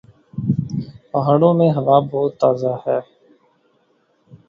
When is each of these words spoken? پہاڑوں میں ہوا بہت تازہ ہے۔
پہاڑوں 1.11 1.53
میں 1.53 1.69
ہوا 1.71 1.97
بہت 2.11 2.31
تازہ 2.41 2.73
ہے۔ 2.85 2.99